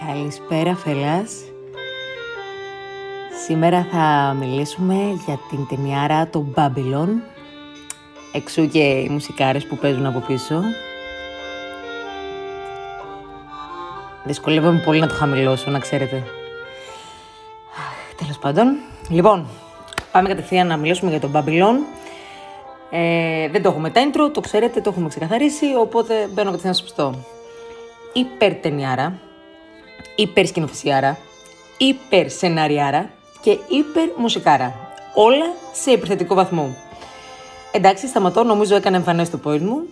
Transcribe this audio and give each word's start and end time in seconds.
Καλησπέρα 0.00 0.76
φελάς. 0.76 1.32
Σήμερα 3.46 3.86
θα 3.90 4.36
μιλήσουμε 4.38 4.94
για 5.26 5.38
την 5.50 5.66
ταινιάρα 5.68 6.28
το 6.28 6.46
Babylon. 6.54 7.08
Εξού 8.32 8.68
και 8.68 8.78
οι 8.78 9.08
μουσικάρες 9.08 9.66
που 9.66 9.76
παίζουν 9.76 10.06
από 10.06 10.18
πίσω. 10.18 10.62
Δυσκολεύομαι 14.24 14.78
πολύ 14.84 15.00
να 15.00 15.06
το 15.06 15.14
χαμηλώσω, 15.14 15.70
να 15.70 15.78
ξέρετε. 15.78 16.22
Τέλος 18.16 18.38
πάντων. 18.38 18.76
Λοιπόν, 19.08 19.46
πάμε 20.12 20.28
κατευθείαν 20.28 20.66
να 20.66 20.76
μιλήσουμε 20.76 21.10
για 21.10 21.20
τον 21.20 21.32
Babylon. 21.34 21.76
Ε, 22.90 23.48
δεν 23.48 23.62
το 23.62 23.68
έχουμε 23.68 23.90
τα 23.90 24.00
intro, 24.04 24.30
το 24.32 24.40
ξέρετε, 24.40 24.80
το 24.80 24.90
έχουμε 24.90 25.08
ξεκαθαρίσει, 25.08 25.66
οπότε 25.80 26.28
μπαίνω 26.32 26.46
κατευθείαν 26.46 26.74
στο 26.74 26.84
πιστό. 26.84 27.14
Υπερ 28.12 28.54
ταινιάρα, 30.04 30.16
υπερ 30.16 30.46
σκηνοθεσιάρα, 30.46 31.18
υπερ 31.78 32.30
σεναριάρα 32.30 33.10
και 33.40 33.50
υπερ 33.50 34.08
μουσικάρα. 34.16 34.74
Όλα 35.14 35.46
σε 35.72 35.90
επιθετικό 35.90 36.34
βαθμό. 36.34 36.76
Εντάξει, 37.72 38.06
σταματώ, 38.06 38.42
νομίζω 38.42 38.76
έκανε 38.76 38.96
εμφανές 38.96 39.30
το 39.30 39.40
point 39.44 39.60
μου. 39.60 39.82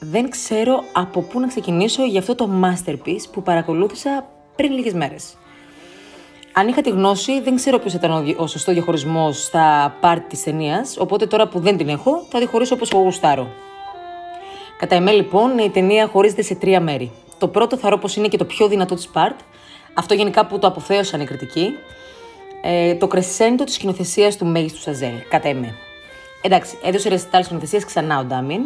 Δεν 0.00 0.30
ξέρω 0.30 0.84
από 0.92 1.20
πού 1.20 1.40
να 1.40 1.46
ξεκινήσω 1.46 2.04
για 2.04 2.20
αυτό 2.20 2.34
το 2.34 2.50
masterpiece 2.64 3.24
που 3.32 3.42
παρακολούθησα 3.42 4.26
πριν 4.56 4.72
λίγες 4.72 4.92
μέρες. 4.92 5.36
Αν 6.52 6.68
είχα 6.68 6.80
τη 6.80 6.90
γνώση, 6.90 7.40
δεν 7.40 7.56
ξέρω 7.56 7.78
ποιος 7.78 7.94
ήταν 7.94 8.36
ο 8.36 8.46
σωστό 8.46 8.72
διαχωρισμός 8.72 9.42
στα 9.44 9.94
part 10.00 10.20
της 10.28 10.42
ταινίας, 10.42 10.96
οπότε 10.98 11.26
τώρα 11.26 11.48
που 11.48 11.60
δεν 11.60 11.76
την 11.76 11.88
έχω, 11.88 12.26
θα 12.30 12.38
διχωρίσω 12.38 12.74
όπως 12.74 12.90
εγώ 12.90 13.02
γουστάρω. 13.02 13.48
Κατά 14.78 14.94
εμέ, 14.94 15.10
λοιπόν, 15.10 15.58
η 15.58 15.70
ταινία 15.70 16.06
χωρίζεται 16.06 16.42
σε 16.42 16.54
τρία 16.54 16.80
μέρη. 16.80 17.10
Το 17.38 17.48
πρώτο 17.48 17.76
θεωρώ 17.76 17.98
πως 17.98 18.16
είναι 18.16 18.28
και 18.28 18.36
το 18.36 18.44
πιο 18.44 18.68
δυνατό 18.68 18.94
της 18.94 19.10
part. 19.14 19.36
Αυτό 19.94 20.14
γενικά 20.14 20.46
που 20.46 20.58
το 20.58 20.66
αποθέωσαν 20.66 21.20
οι 21.20 21.24
κριτικοί. 21.24 21.68
Ε, 22.62 22.94
το 22.94 23.06
κρεσέντο 23.06 23.64
της 23.64 23.74
σκηνοθεσίας 23.74 24.36
του 24.36 24.46
μέγιστου 24.46 24.80
Σαζέλ, 24.80 25.14
κατά 25.28 25.48
εμέ. 25.48 25.74
Εντάξει, 26.42 26.78
έδωσε 26.82 27.08
ρεσιτάλ 27.08 27.44
σκηνοθεσίας 27.44 27.84
ξανά 27.84 28.18
ο 28.18 28.24
Ντάμιν. 28.24 28.60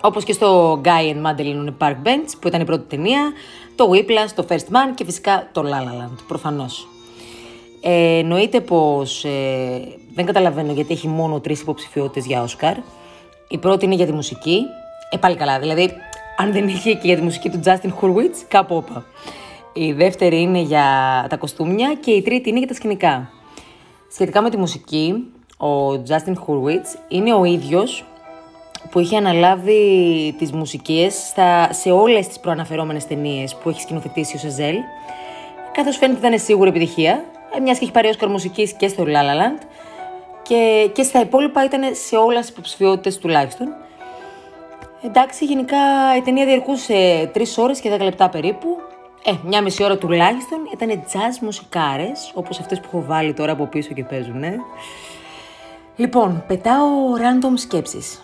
Όπως 0.00 0.24
και 0.24 0.32
στο 0.32 0.80
Guy 0.84 1.14
and 1.14 1.22
Madeline 1.26 1.64
on 1.64 1.68
a 1.68 1.86
Park 1.86 1.96
Bench, 2.04 2.30
που 2.40 2.48
ήταν 2.48 2.60
η 2.60 2.64
πρώτη 2.64 2.96
ταινία, 2.96 3.32
το 3.74 3.90
Whiplash, 3.92 4.30
το 4.34 4.46
First 4.48 4.54
Man 4.54 4.94
και 4.94 5.04
φυσικά 5.04 5.48
το 5.52 5.62
La 5.64 5.82
La 5.82 6.02
Land, 6.02 6.16
προφανώς. 6.28 6.88
Ε, 7.80 8.18
εννοείται 8.18 8.60
πως 8.60 9.24
ε, 9.24 9.98
δεν 10.14 10.24
καταλαβαίνω 10.24 10.72
γιατί 10.72 10.92
έχει 10.92 11.08
μόνο 11.08 11.40
τρεις 11.40 11.60
υποψηφιότητες 11.60 12.26
για 12.26 12.42
Όσκαρ. 12.42 12.76
Η 13.48 13.58
πρώτη 13.58 13.84
είναι 13.84 13.94
για 13.94 14.06
τη 14.06 14.12
μουσική. 14.12 14.60
Ε, 15.10 15.16
πάλι 15.16 15.36
καλά, 15.36 15.58
δηλαδή 15.58 15.92
αν 16.36 16.52
δεν 16.52 16.68
είχε 16.68 16.92
και 16.92 17.06
για 17.06 17.16
τη 17.16 17.22
μουσική 17.22 17.50
του 17.50 17.60
Justin 17.64 17.90
Hurwitz, 18.00 18.44
κάπου 18.48 18.76
όπα. 18.76 19.04
Η 19.72 19.92
δεύτερη 19.92 20.40
είναι 20.40 20.60
για 20.60 20.84
τα 21.28 21.36
κοστούμια 21.36 21.94
και 22.00 22.10
η 22.10 22.22
τρίτη 22.22 22.48
είναι 22.48 22.58
για 22.58 22.68
τα 22.68 22.74
σκηνικά. 22.74 23.30
Σχετικά 24.12 24.42
με 24.42 24.50
τη 24.50 24.56
μουσική, 24.56 25.32
ο 25.58 25.92
Justin 25.92 26.34
Hurwitz 26.46 26.98
είναι 27.08 27.34
ο 27.34 27.44
ίδιος 27.44 28.04
που 28.90 29.00
είχε 29.00 29.16
αναλάβει 29.16 30.34
τις 30.38 30.52
μουσικές 30.52 31.14
στα, 31.14 31.72
σε 31.72 31.90
όλες 31.90 32.26
τις 32.26 32.40
προαναφερόμενες 32.40 33.06
ταινίες 33.06 33.54
που 33.54 33.68
έχει 33.68 33.80
σκηνοθετήσει 33.80 34.36
ο 34.36 34.38
Σεζέλ, 34.38 34.76
καθώς 35.72 35.96
φαίνεται 35.96 36.18
ότι 36.18 36.26
ήταν 36.26 36.38
σίγουρη 36.38 36.68
επιτυχία, 36.68 37.24
ε, 37.56 37.60
μιας 37.60 37.78
και 37.78 37.84
έχει 37.84 37.92
πάρει 37.92 38.08
Όσκαρ 38.08 38.28
μουσικής 38.28 38.72
και 38.72 38.88
στο 38.88 39.04
La 39.06 39.08
La 39.08 39.40
Land 39.40 39.66
και, 40.42 40.90
και 40.92 41.02
στα 41.02 41.20
υπόλοιπα 41.20 41.64
ήταν 41.64 41.82
σε 41.92 42.16
όλες 42.16 42.40
τις 42.40 42.48
υποψηφιότητες 42.48 43.18
τουλάχιστον. 43.18 43.66
Εντάξει, 45.02 45.44
γενικά 45.44 45.76
η 46.16 46.20
ταινία 46.20 46.44
διαρκούσε 46.44 47.30
3 47.34 47.42
ώρες 47.56 47.80
και 47.80 47.94
10 47.96 48.00
λεπτά 48.00 48.28
περίπου. 48.28 48.68
Ε, 49.24 49.32
μια 49.44 49.62
μισή 49.62 49.84
ώρα 49.84 49.96
τουλάχιστον 49.96 50.58
ήταν 50.72 51.02
jazz 51.12 51.38
μουσικάρες, 51.40 52.32
όπως 52.34 52.60
αυτές 52.60 52.80
που 52.80 52.86
έχω 52.86 53.04
βάλει 53.06 53.32
τώρα 53.32 53.52
από 53.52 53.66
πίσω 53.66 53.92
και 53.94 54.04
παίζουν, 54.04 54.42
ε. 54.42 54.56
Λοιπόν, 55.96 56.44
πετάω 56.46 56.88
random 57.16 57.52
σκέψεις 57.54 58.20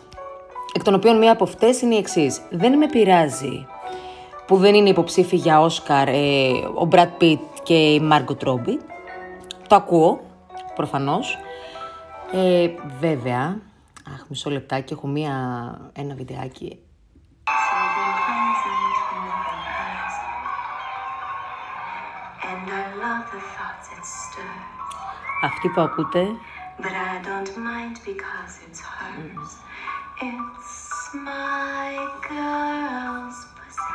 εκ 0.73 0.83
των 0.83 0.95
οποίων 0.95 1.19
μία 1.19 1.33
από 1.33 1.45
αυτές 1.45 1.81
είναι 1.81 1.95
η 1.95 1.99
εξής. 1.99 2.41
Δεν 2.51 2.79
με 2.79 2.87
πειράζει 2.87 3.67
που 4.47 4.57
δεν 4.57 4.75
είναι 4.75 4.89
υποψήφοι 4.89 5.37
για 5.37 5.61
Όσκαρ 5.61 6.09
ε, 6.09 6.51
ο 6.75 6.85
Μπρατ 6.85 7.09
Πιτ 7.19 7.41
και 7.63 7.75
η 7.75 8.01
Μάργκο 8.01 8.35
Τρόμπι. 8.35 8.79
Το 9.69 9.75
ακούω, 9.75 10.21
προφανώς. 10.75 11.39
Ε, 12.33 12.71
βέβαια, 13.01 13.59
αχ, 14.05 14.27
μισό 14.29 14.51
λεπτάκι, 14.51 14.93
έχω 14.93 15.07
μία, 15.07 15.35
ένα 15.93 16.15
βιντεάκι. 16.15 16.79
Αυτή 25.45 25.69
που 25.69 25.81
ακούτε 25.81 26.27
But 26.79 26.95
I 27.13 27.21
don't 27.23 27.53
mind 27.57 27.97
because 28.05 28.53
it's 28.67 28.81
hers. 28.81 29.53
It's 30.29 31.15
my 31.15 31.93
girl's 32.29 33.39
pussy. 33.57 33.93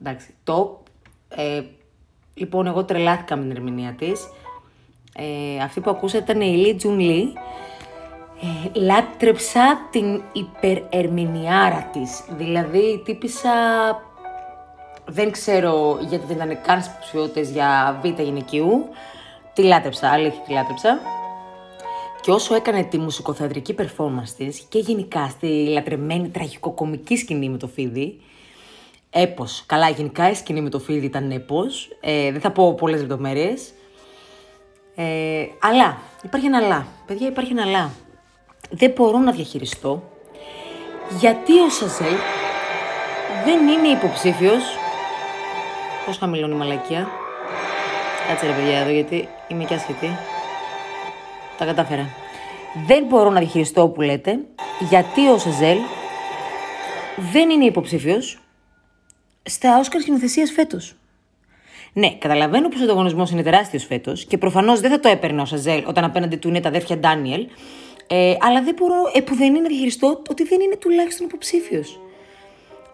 Εντάξει, 0.00 0.34
το. 0.44 0.82
Ε, 1.28 1.62
λοιπόν, 2.34 2.66
εγώ 2.66 2.84
τρελάθηκα 2.84 3.36
με 3.36 3.42
την 3.42 3.50
ερμηνεία 3.50 3.92
της. 3.92 4.28
Ε, 5.20 5.62
αυτή 5.62 5.80
που 5.80 5.90
ακούσατε 5.90 6.32
ήταν 6.32 6.40
η 6.40 6.56
Λί 6.56 6.74
Τζουν 6.74 6.98
Λί. 6.98 7.32
Ε, 8.42 8.78
λάτρεψα 8.80 9.88
την 9.90 10.22
υπερερμηνιάρα 10.32 11.90
της. 11.92 12.24
Δηλαδή, 12.28 13.02
τύπησα... 13.04 13.50
Δεν 15.06 15.30
ξέρω 15.30 15.98
γιατί 16.08 16.26
δεν 16.26 16.36
ήταν 16.36 16.60
καν 16.62 16.82
στις 16.82 17.50
για 17.50 18.00
β' 18.02 18.20
γυναικείου. 18.20 18.88
Τη 19.52 19.62
λάτρεψα, 19.62 20.10
αλήθεια 20.10 20.40
τη 20.46 20.52
λάτρεψα. 20.52 21.00
Και 22.20 22.30
όσο 22.30 22.54
έκανε 22.54 22.82
τη 22.82 22.98
μουσικοθεατρική 22.98 23.74
performance 23.78 24.28
της 24.36 24.60
και 24.68 24.78
γενικά 24.78 25.28
στη 25.28 25.46
λατρεμένη 25.46 26.28
τραγικοκομική 26.28 27.16
σκηνή 27.16 27.48
με 27.48 27.56
το 27.56 27.66
Φίδι, 27.66 28.20
έπος. 29.10 29.62
Καλά, 29.66 29.88
γενικά 29.88 30.30
η 30.30 30.34
σκηνή 30.34 30.60
με 30.60 30.68
το 30.68 30.78
Φίδι 30.78 31.06
ήταν 31.06 31.30
έπος. 31.30 31.88
Ε, 32.00 32.30
δεν 32.32 32.40
θα 32.40 32.50
πω 32.50 32.74
πολλές 32.74 33.00
λεπτομέρειες. 33.00 33.72
Ε, 34.94 35.46
αλλά, 35.60 35.98
υπάρχει 36.22 36.46
ένα 36.46 36.58
αλλά. 36.58 36.86
Παιδιά, 37.06 37.28
υπάρχει 37.28 37.52
ένα 37.52 37.62
αλλά. 37.62 37.90
Δεν 38.70 38.90
μπορώ 38.90 39.18
να 39.18 39.32
διαχειριστώ 39.32 40.10
γιατί 41.18 41.60
ο 41.60 41.70
Σαζέλ 41.70 42.14
δεν 43.44 43.68
είναι 43.68 43.88
υποψήφιος. 43.88 44.62
Πώς 46.06 46.18
χαμηλώνει 46.18 46.54
η 46.54 46.56
μαλακία. 46.56 47.08
Κάτσε 48.28 48.46
ρε 48.46 48.52
παιδιά 48.52 48.78
εδώ 48.78 48.90
γιατί 48.90 49.28
είμαι 49.48 49.64
και 49.64 49.74
άσχετη. 49.74 50.18
Τα 51.58 51.64
κατάφερα. 51.64 52.08
Δεν 52.86 53.04
μπορώ 53.04 53.30
να 53.30 53.38
διαχειριστώ 53.38 53.88
που 53.88 54.00
λέτε, 54.00 54.38
γιατί 54.88 55.28
ο 55.28 55.38
Σεζέλ 55.38 55.78
δεν 57.32 57.50
είναι 57.50 57.64
υποψήφιος 57.64 58.40
στα 59.42 59.78
Όσκαρ 59.78 60.00
σκηνοθεσίας 60.00 60.50
φέτος. 60.50 60.94
Ναι, 61.92 62.10
καταλαβαίνω 62.18 62.68
πως 62.68 62.80
ο 62.80 62.84
ανταγωνισμός 62.84 63.30
είναι 63.30 63.42
τεράστιος 63.42 63.84
φέτος 63.84 64.24
και 64.24 64.38
προφανώς 64.38 64.80
δεν 64.80 64.90
θα 64.90 65.00
το 65.00 65.08
έπαιρνε 65.08 65.40
ο 65.40 65.44
Σεζέλ 65.44 65.82
όταν 65.86 66.04
απέναντι 66.04 66.36
του 66.36 66.48
είναι 66.48 66.60
τα 66.60 66.68
αδέρφια 66.68 66.98
Ντάνιελ. 66.98 67.46
Ε, 68.06 68.36
αλλά 68.40 68.62
δεν 68.62 68.74
μπορώ 68.78 68.94
επουδενή 69.14 69.60
να 69.60 69.68
διαχειριστώ 69.68 70.22
ότι 70.30 70.44
δεν 70.44 70.60
είναι 70.60 70.76
τουλάχιστον 70.76 71.26
υποψήφιος. 71.26 72.00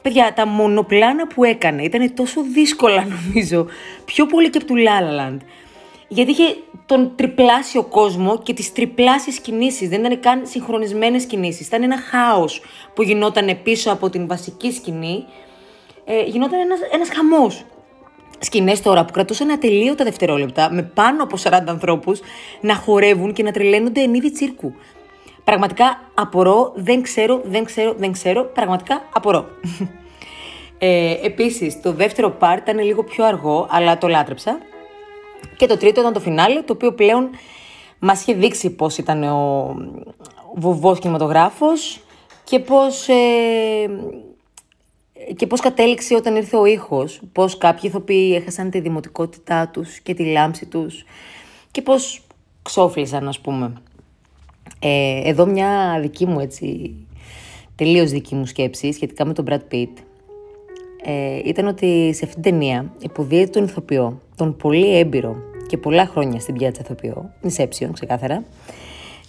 Παιδιά, 0.02 0.32
τα 0.32 0.46
μονοπλάνα 0.46 1.26
που 1.26 1.44
έκανε 1.44 1.82
ήταν 1.82 2.14
τόσο 2.14 2.42
δύσκολα 2.42 3.06
νομίζω. 3.16 3.66
Πιο 4.04 4.26
πολύ 4.26 4.50
και 4.50 4.58
από 4.58 4.66
του 4.66 4.76
Λάλαλαντ 4.76 5.40
γιατί 6.08 6.30
είχε 6.30 6.56
τον 6.86 7.12
τριπλάσιο 7.16 7.82
κόσμο 7.82 8.38
και 8.42 8.52
τις 8.52 8.72
τριπλάσιες 8.72 9.40
κινήσεις. 9.40 9.88
Δεν 9.88 10.04
ήταν 10.04 10.20
καν 10.20 10.46
συγχρονισμένες 10.46 11.24
κινήσεις. 11.24 11.66
Ήταν 11.66 11.82
ένα 11.82 11.98
χάος 11.98 12.62
που 12.94 13.02
γινόταν 13.02 13.58
πίσω 13.62 13.92
από 13.92 14.10
την 14.10 14.26
βασική 14.26 14.72
σκηνή. 14.72 15.24
Ε, 16.04 16.22
γινόταν 16.22 16.60
ένας, 16.60 16.78
ένας 16.92 17.08
χαμός. 17.08 17.64
Σκηνές 18.46 18.82
τώρα 18.82 19.04
που 19.04 19.12
κρατούσαν 19.12 19.50
ατελείωτα 19.50 20.04
δευτερόλεπτα 20.04 20.72
με 20.72 20.82
πάνω 20.82 21.22
από 21.22 21.36
40 21.42 21.50
ανθρώπους 21.66 22.20
να 22.60 22.74
χορεύουν 22.74 23.32
και 23.32 23.42
να 23.42 23.52
τρελαίνονται 23.52 24.00
εν 24.00 24.14
είδη 24.14 24.30
τσίρκου. 24.32 24.74
Πραγματικά 25.44 26.00
απορώ, 26.14 26.72
δεν 26.74 27.02
ξέρω, 27.02 27.40
δεν 27.44 27.64
ξέρω, 27.64 27.94
δεν 27.98 28.12
ξέρω, 28.12 28.44
πραγματικά 28.44 29.02
απορώ. 29.12 29.46
Ε, 30.78 31.16
επίσης, 31.22 31.80
το 31.80 31.92
δεύτερο 31.92 32.36
part 32.40 32.56
ήταν 32.58 32.78
λίγο 32.78 33.04
πιο 33.04 33.24
αργό, 33.24 33.66
αλλά 33.70 33.98
το 33.98 34.08
λάτρεψα. 34.08 34.58
Και 35.56 35.66
το 35.66 35.76
τρίτο 35.76 36.00
ήταν 36.00 36.12
το 36.12 36.20
φινάλε, 36.20 36.62
το 36.62 36.72
οποίο 36.72 36.92
πλέον 36.92 37.30
μας 37.98 38.20
είχε 38.20 38.34
δείξει 38.34 38.70
πώς 38.70 38.98
ήταν 38.98 39.22
ο 39.22 39.74
βοβός 40.54 40.98
κινηματογράφος 40.98 42.00
και 42.44 42.58
πώς, 42.58 43.08
ε, 43.08 43.14
και 45.36 45.46
πώς 45.46 45.60
κατέληξε 45.60 46.14
όταν 46.14 46.36
ήρθε 46.36 46.56
ο 46.56 46.64
ήχος, 46.64 47.20
πώς 47.32 47.58
κάποιοι 47.58 47.82
ηθοποιοί 47.84 48.36
έχασαν 48.40 48.70
τη 48.70 48.80
δημοτικότητά 48.80 49.68
τους 49.68 49.98
και 49.98 50.14
τη 50.14 50.24
λάμψη 50.24 50.66
τους 50.66 51.04
και 51.70 51.82
πώς 51.82 52.26
ξόφλησαν, 52.62 53.28
ας 53.28 53.40
πούμε. 53.40 53.72
Ε, 54.78 55.28
εδώ 55.28 55.46
μια 55.46 55.98
δική 56.00 56.26
μου 56.26 56.40
έτσι, 56.40 56.94
τελείως 57.74 58.10
δική 58.10 58.34
μου 58.34 58.46
σκέψη 58.46 58.92
σχετικά 58.92 59.24
με 59.24 59.32
τον 59.32 59.44
Brad 59.48 59.74
Pitt. 59.74 59.92
ε, 61.04 61.40
ήταν 61.44 61.66
ότι 61.66 62.10
σε 62.14 62.24
αυτήν 62.24 62.42
την 62.42 62.52
ταινία 62.52 62.92
υποδίεται 62.98 63.50
τον 63.50 63.64
ηθοποιό, 63.64 64.20
τον 64.36 64.56
πολύ 64.56 64.98
έμπειρο 64.98 65.36
και 65.66 65.76
πολλά 65.76 66.06
χρόνια 66.06 66.40
στην 66.40 66.54
πιάτσα 66.54 66.82
ηθοποιό, 66.84 67.30
Inception 67.42 67.90
ξεκάθαρα, 67.92 68.44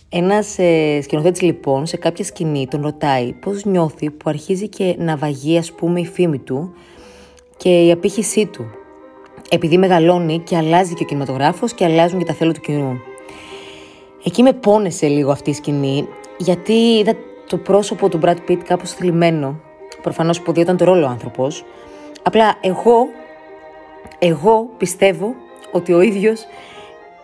ένας 0.09 0.57
ε, 0.57 1.01
σκηνοθέτης 1.01 1.42
λοιπόν 1.42 1.86
σε 1.86 1.98
κάποια 1.98 2.25
σκηνή 2.25 2.68
τον 2.68 2.81
ρωτάει 2.81 3.33
πώς 3.33 3.65
νιώθει 3.65 4.09
που 4.09 4.30
αρχίζει 4.30 4.68
και 4.68 4.95
να 4.98 5.18
βαγεί, 5.18 5.57
ας 5.57 5.71
πούμε, 5.71 6.00
η 6.00 6.06
φήμη 6.06 6.38
του 6.39 6.74
και 7.57 7.86
η 7.86 7.92
απήχησή 7.92 8.45
του. 8.45 8.65
Επειδή 9.50 9.77
μεγαλώνει 9.77 10.39
και 10.39 10.57
αλλάζει 10.57 10.94
και 10.94 11.04
ο 11.04 11.06
κινηματογράφος 11.06 11.74
και 11.74 11.86
αλλάζουν 11.86 12.19
και 12.19 12.25
τα 12.25 12.33
θέλω 12.33 12.51
του 12.51 12.62
κοινού. 12.62 13.00
Εκεί 14.24 14.42
με 14.42 14.54
πόνεσε 14.54 15.07
λίγο 15.07 15.31
αυτή 15.31 15.50
η 15.50 15.54
σκηνή, 15.54 16.07
γιατί 16.38 16.74
είδα 16.74 17.13
το 17.48 17.57
πρόσωπο 17.57 18.09
του 18.09 18.19
Brad 18.24 18.38
Pitt 18.50 18.57
κάπως 18.63 18.92
θλιμμένο. 18.92 19.59
Προφανώς 20.01 20.42
που 20.42 20.54
ήταν 20.56 20.77
το 20.77 20.86
ρόλο 20.86 21.06
ο 21.06 21.09
άνθρωπος. 21.09 21.63
Απλά 22.24 22.57
εγώ, 22.62 23.07
εγώ 24.19 24.69
πιστεύω 24.77 25.36
ότι 25.71 25.94
ο 25.94 26.01
ίδιος 26.01 26.45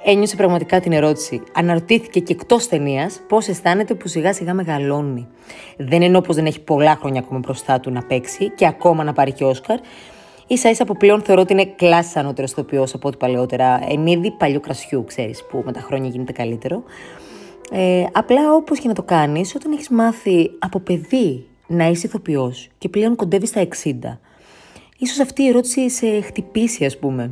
ένιωσε 0.04 0.36
πραγματικά 0.36 0.80
την 0.80 0.92
ερώτηση. 0.92 1.42
Αναρωτήθηκε 1.54 2.20
και 2.20 2.34
εκτός 2.34 2.68
ταινίας 2.68 3.22
πώς 3.28 3.48
αισθάνεται 3.48 3.94
που 3.94 4.08
σιγά 4.08 4.34
σιγά 4.34 4.54
μεγαλώνει. 4.54 5.28
Δεν 5.78 6.02
εννοώ 6.02 6.22
πως 6.22 6.36
δεν 6.36 6.46
έχει 6.46 6.60
πολλά 6.60 6.96
χρόνια 6.96 7.20
ακόμα 7.22 7.40
μπροστά 7.40 7.80
του 7.80 7.92
να 7.92 8.04
παίξει 8.04 8.50
και 8.50 8.68
ακόμα 8.68 9.04
να 9.04 9.14
πάρει 9.14 9.32
και 9.32 9.44
Όσκαρ. 9.44 9.78
σα 10.48 10.70
ίσα 10.70 10.84
από 10.84 10.98
πλέον 10.98 11.22
θεωρώ 11.22 11.42
ότι 11.42 11.54
είναι 11.54 11.66
κλάση 11.66 12.20
ανώτερος 12.20 12.52
ηθοποιός 12.52 12.94
από 12.94 13.08
ό,τι 13.08 13.18
παλαιότερα. 13.18 13.80
Εν 13.90 14.08
είδη 14.08 14.32
παλιού 14.32 14.60
κρασιού, 14.60 15.04
ξέρεις, 15.08 15.46
που 15.46 15.62
με 15.66 15.72
τα 15.72 15.80
χρόνια 15.80 16.10
γίνεται 16.10 16.32
καλύτερο. 16.32 16.84
Ε, 17.72 18.06
απλά 18.12 18.54
όπως 18.54 18.80
και 18.80 18.88
να 18.88 18.94
το 18.94 19.04
κάνεις, 19.04 19.56
όταν 19.56 19.72
έχεις 19.72 19.90
μάθει 19.90 20.52
από 20.60 20.80
παιδί 20.80 21.46
να 21.68 21.88
είσαι 21.88 22.08
ηθοποιός 22.08 22.70
και 22.78 22.90
πλέον 22.90 23.16
κοντεύεις 23.16 23.50
στα 23.50 23.60
60, 23.62 24.20
ίσως 24.98 25.20
αυτή 25.20 25.44
η 25.44 25.48
ερώτηση 25.48 25.90
σε 25.90 26.22
χτυπήσει, 26.22 26.86
ας 26.86 26.98
πούμε. 26.98 27.32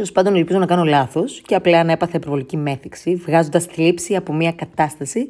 Τέλος 0.00 0.14
πάντων, 0.14 0.36
ελπίζω 0.36 0.58
να 0.58 0.66
κάνω 0.66 0.84
λάθος 0.84 1.40
και 1.46 1.54
απλά 1.54 1.84
να 1.84 1.92
έπαθα 1.92 2.16
υπερβολική 2.16 2.56
μέθεξη, 2.56 3.14
βγάζοντας 3.14 3.64
θλίψη 3.64 4.16
από 4.16 4.32
μια 4.32 4.52
κατάσταση 4.52 5.26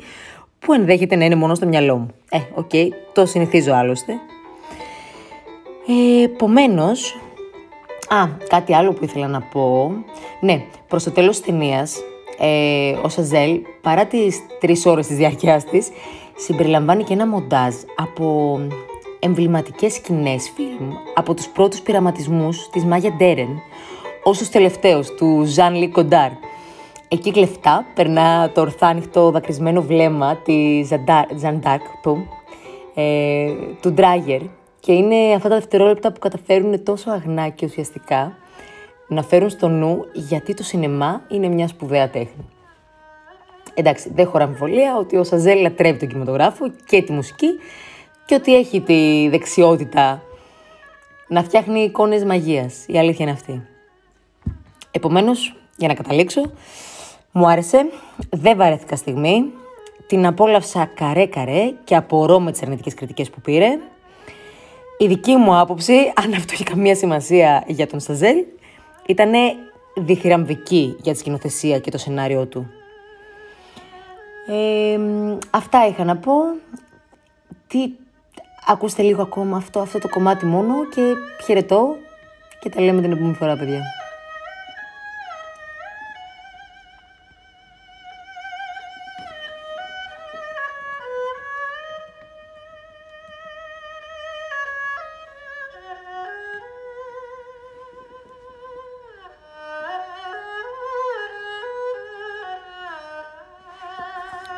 που 0.59 0.73
ενδέχεται 0.73 1.17
να 1.17 1.25
είναι 1.25 1.35
μόνο 1.35 1.55
στο 1.55 1.67
μυαλό 1.67 1.97
μου. 1.97 2.09
Ε, 2.31 2.39
OK, 2.55 2.69
okay, 2.73 2.89
το 3.13 3.27
συνηθίζω 3.27 3.73
άλλωστε. 3.73 4.13
Ε, 5.89 6.23
Επομένως, 6.23 7.21
α, 8.09 8.29
κάτι 8.49 8.75
άλλο 8.75 8.93
που 8.93 9.05
ήθελα 9.05 9.27
να 9.27 9.41
πω. 9.41 9.93
Ναι, 10.41 10.63
προς 10.89 11.05
το 11.05 11.11
τέλος 11.11 11.37
της 11.37 11.47
ταινίας, 11.47 11.97
ε, 12.39 12.93
ο 13.03 13.09
Σαζέλ, 13.09 13.61
παρά 13.81 14.07
τις 14.07 14.39
τρεις 14.61 14.87
ώρες 14.87 15.07
της 15.07 15.17
διάρκεια 15.17 15.63
της, 15.71 15.89
συμπεριλαμβάνει 16.37 17.05
και 17.05 17.13
ένα 17.13 17.27
μοντάζ 17.27 17.75
από 17.97 18.59
εμβληματικές 19.19 19.93
σκηνές 19.93 20.53
φιλμ 20.55 20.91
από 21.15 21.35
τους 21.35 21.49
πρώτους 21.49 21.81
πειραματισμούς 21.81 22.69
της 22.73 22.85
Μάγια 22.85 23.13
Ντέρεν, 23.13 23.63
ω 24.25 24.31
του 24.31 24.49
τελευταίους 24.53 25.15
του 25.15 25.43
Ζαν 25.45 25.75
Λί 25.75 25.89
Κοντάρ. 25.89 26.31
Εκεί 27.09 27.31
κλεφτά 27.33 27.87
περνά 27.95 28.51
το 28.55 28.61
ορθάνυχτο 28.61 29.31
δακρυσμένο 29.31 29.83
βλέμμα 29.83 30.37
της 30.37 30.89
Ζαντάρκ 31.37 31.83
του, 32.03 32.27
ε, 32.95 33.53
του 33.83 33.93
Ντράγερ 33.93 34.41
και 34.81 34.93
είναι 34.93 35.35
αυτά 35.35 35.49
τα 35.49 35.55
δευτερόλεπτα 35.55 36.13
που 36.13 36.19
καταφέρουν 36.19 36.83
τόσο 36.83 37.11
αγνά 37.11 37.49
και 37.49 37.67
ουσιαστικά 37.67 38.37
να 39.09 39.23
φέρουν 39.23 39.51
στο 39.51 39.69
νου 39.69 40.05
γιατί 40.13 40.55
το 40.55 40.63
σινεμά 40.63 41.23
είναι 41.29 41.49
μια 41.49 41.69
σπουδαία 41.69 42.11
τέχνη. 42.11 42.49
Εντάξει, 43.75 44.11
δεν 44.15 44.27
χωρά 44.27 44.45
αμφιβολία 44.45 44.97
ότι 44.97 45.17
ο 45.17 45.25
Σαζέλ 45.25 45.61
λατρεύει 45.61 45.99
τον 45.99 46.09
κινηματογράφο 46.09 46.73
και 46.87 47.03
τη 47.03 47.13
μουσική 47.13 47.49
και 48.27 48.35
ότι 48.35 48.57
έχει 48.57 48.81
τη 48.81 49.29
δεξιότητα 49.29 50.23
να 51.29 51.43
φτιάχνει 51.43 51.81
εικόνες 51.81 52.25
μαγείας. 52.25 52.85
Η 52.87 52.99
αλήθεια 52.99 53.25
είναι 53.25 53.35
αυτή. 53.35 53.70
Επομένως, 55.01 55.55
για 55.77 55.89
να 55.89 55.95
καταλήξω, 55.95 56.41
μου 57.33 57.49
άρεσε, 57.49 57.87
δεν 58.31 58.57
βαρέθηκα 58.57 58.97
στιγμή, 58.97 59.45
την 60.07 60.27
απόλαυσα 60.27 60.91
καρέ-καρέ 60.95 61.73
και 61.85 61.97
απορώ 61.97 62.41
με 62.41 62.51
τις 62.53 62.63
αρνητικές 62.63 62.95
κριτικές 62.95 63.31
που 63.31 63.41
πήρε. 63.41 63.79
Η 64.99 65.07
δική 65.07 65.37
μου 65.37 65.59
άποψη, 65.59 65.93
αν 66.23 66.33
αυτό 66.33 66.53
έχει 66.53 66.65
καμία 66.65 66.95
σημασία 66.95 67.65
για 67.67 67.87
τον 67.87 68.01
Σαζέλ, 68.01 68.37
ήταν 69.07 69.33
διθυραμβική 69.95 70.97
για 71.03 71.13
τη 71.13 71.19
σκηνοθεσία 71.19 71.79
και 71.79 71.91
το 71.91 71.99
σενάριό 71.99 72.47
του. 72.47 72.71
Ε, 74.47 74.99
αυτά 75.51 75.87
είχα 75.87 76.05
να 76.05 76.17
πω. 76.17 76.33
Τι, 77.67 77.91
ακούστε 78.67 79.03
λίγο 79.03 79.23
ακόμα 79.23 79.57
αυτό, 79.57 79.81
αυτό 79.81 79.99
το 79.99 80.09
κομμάτι 80.09 80.47
μόνο 80.47 80.75
και 80.95 81.03
χαιρετώ 81.45 81.97
και 82.61 82.69
τα 82.69 82.81
λέμε 82.81 83.01
την 83.01 83.13
επόμενη 83.13 83.35
φορά, 83.35 83.57
παιδιά. 83.57 83.83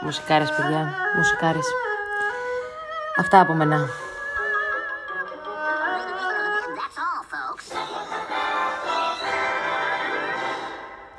Μουσικάρες, 0.05 0.51
παιδιά. 0.51 0.95
Μουσικάρες. 1.17 1.67
Αυτά 3.19 3.41
από 3.41 3.53
μένα. 3.53 3.89